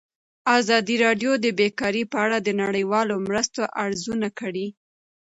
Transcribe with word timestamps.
ازادي 0.59 0.95
راډیو 1.05 1.31
د 1.39 1.45
بیکاري 1.59 2.03
په 2.11 2.17
اړه 2.25 2.37
د 2.41 2.49
نړیوالو 2.63 3.15
مرستو 3.27 3.61
ارزونه 3.83 4.27
کړې. 4.39 4.67